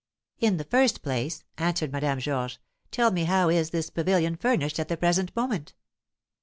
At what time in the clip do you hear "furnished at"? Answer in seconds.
4.35-4.87